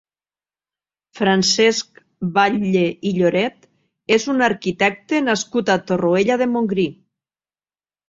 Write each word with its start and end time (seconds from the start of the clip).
Francesc 1.19 2.01
Batlle 2.39 2.83
i 3.11 3.13
Lloret 3.19 3.69
és 4.19 4.27
un 4.35 4.43
arquitecte 4.49 5.23
nascut 5.31 5.73
a 5.75 5.81
Torroella 5.93 6.43
de 6.45 6.53
Montgrí. 6.59 6.93